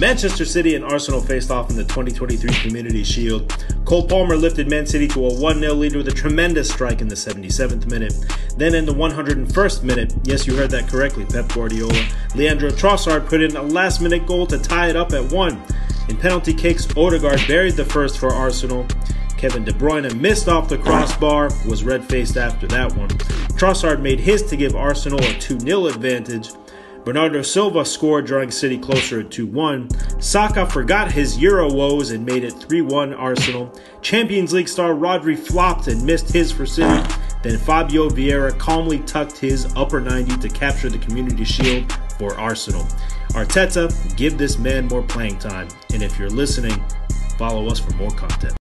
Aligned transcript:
Manchester 0.00 0.46
City 0.46 0.76
and 0.76 0.82
Arsenal 0.82 1.20
faced 1.20 1.50
off 1.50 1.68
in 1.68 1.76
the 1.76 1.84
2023 1.84 2.50
Community 2.62 3.04
Shield. 3.04 3.54
Cole 3.84 4.08
Palmer 4.08 4.34
lifted 4.34 4.66
Man 4.66 4.86
City 4.86 5.06
to 5.08 5.26
a 5.26 5.34
1 5.38 5.60
0 5.60 5.74
lead 5.74 5.94
with 5.94 6.08
a 6.08 6.10
tremendous 6.10 6.70
strike 6.70 7.02
in 7.02 7.08
the 7.08 7.14
77th 7.14 7.84
minute. 7.90 8.14
Then 8.56 8.74
in 8.74 8.86
the 8.86 8.94
101st 8.94 9.82
minute, 9.82 10.14
yes, 10.24 10.46
you 10.46 10.56
heard 10.56 10.70
that 10.70 10.88
correctly, 10.88 11.26
Pep 11.26 11.52
Guardiola, 11.52 12.02
Leandro 12.34 12.70
Trossard 12.70 13.28
put 13.28 13.42
in 13.42 13.54
a 13.56 13.62
last 13.62 14.00
minute 14.00 14.26
goal 14.26 14.46
to 14.46 14.56
tie 14.56 14.88
it 14.88 14.96
up 14.96 15.12
at 15.12 15.22
1. 15.30 15.62
In 16.08 16.16
penalty 16.16 16.54
kicks, 16.54 16.88
Odegaard 16.96 17.46
buried 17.46 17.74
the 17.74 17.84
first 17.84 18.18
for 18.18 18.32
Arsenal. 18.32 18.86
Kevin 19.36 19.64
De 19.64 19.72
Bruyne 19.72 20.18
missed 20.18 20.48
off 20.48 20.70
the 20.70 20.78
crossbar, 20.78 21.50
was 21.68 21.84
red 21.84 22.02
faced 22.06 22.38
after 22.38 22.66
that 22.68 22.90
one. 22.96 23.10
Trossard 23.58 24.00
made 24.00 24.18
his 24.18 24.42
to 24.44 24.56
give 24.56 24.74
Arsenal 24.74 25.22
a 25.22 25.34
2 25.34 25.60
0 25.60 25.88
advantage. 25.88 26.52
Bernardo 27.04 27.40
Silva 27.42 27.84
scored, 27.84 28.26
drawing 28.26 28.50
City 28.50 28.78
closer 28.78 29.20
at 29.20 29.30
2 29.30 29.46
1. 29.46 30.20
Saka 30.20 30.66
forgot 30.66 31.10
his 31.10 31.38
Euro 31.38 31.72
woes 31.72 32.10
and 32.10 32.24
made 32.24 32.44
it 32.44 32.52
3 32.52 32.82
1 32.82 33.14
Arsenal. 33.14 33.72
Champions 34.02 34.52
League 34.52 34.68
star 34.68 34.92
Rodri 34.92 35.38
flopped 35.38 35.88
and 35.88 36.04
missed 36.04 36.32
his 36.32 36.52
for 36.52 36.66
City. 36.66 37.02
Then 37.42 37.58
Fabio 37.58 38.10
Vieira 38.10 38.56
calmly 38.58 38.98
tucked 39.00 39.38
his 39.38 39.72
upper 39.76 40.00
90 40.00 40.36
to 40.38 40.48
capture 40.50 40.90
the 40.90 40.98
Community 40.98 41.44
Shield 41.44 41.90
for 42.18 42.38
Arsenal. 42.38 42.82
Arteta, 43.30 44.16
give 44.16 44.36
this 44.36 44.58
man 44.58 44.86
more 44.88 45.02
playing 45.02 45.38
time. 45.38 45.68
And 45.94 46.02
if 46.02 46.18
you're 46.18 46.28
listening, 46.28 46.84
follow 47.38 47.66
us 47.68 47.78
for 47.78 47.92
more 47.94 48.10
content. 48.10 48.59